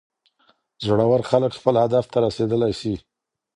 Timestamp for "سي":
2.79-2.93